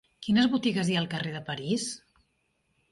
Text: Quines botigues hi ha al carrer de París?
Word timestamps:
Quines 0.27 0.47
botigues 0.53 0.89
hi 0.89 0.95
ha 0.97 1.03
al 1.03 1.11
carrer 1.13 1.37
de 1.37 1.43
París? 1.51 1.89